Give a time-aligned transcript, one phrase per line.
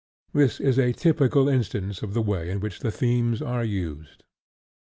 [0.33, 4.23] This is a typical instance of the way in which the themes are used.